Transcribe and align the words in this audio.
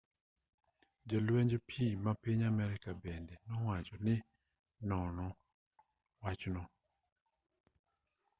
jolwenj 1.09 1.51
pii 1.67 1.99
ma 2.03 2.11
piny 2.23 2.41
amerka 2.51 2.89
bende 3.03 3.33
nowacho 3.47 3.95
ni 4.05 4.15
nono 4.87 5.27
wachno 6.21 6.63